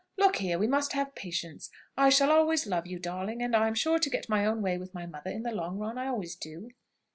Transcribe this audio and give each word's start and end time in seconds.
Look 0.17 0.37
here, 0.37 0.57
we 0.57 0.65
must 0.65 0.93
have 0.93 1.13
patience! 1.13 1.69
I 1.95 2.09
shall 2.09 2.31
always 2.31 2.65
love 2.65 2.87
you, 2.87 2.97
darling, 2.97 3.43
and 3.43 3.55
I'm 3.55 3.75
sure 3.75 3.99
to 3.99 4.09
get 4.09 4.27
my 4.29 4.47
own 4.47 4.63
way 4.63 4.79
with 4.79 4.95
my 4.95 5.05
mother 5.05 5.29
in 5.29 5.43
the 5.43 5.51
long 5.53 5.77
run; 5.77 5.99
I 5.99 6.07
always 6.07 6.33
do." 6.35 6.71